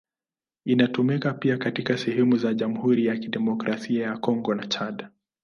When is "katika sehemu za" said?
1.57-2.53